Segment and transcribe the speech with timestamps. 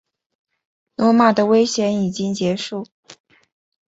[0.95, 2.87] 罗马的危险已经结束。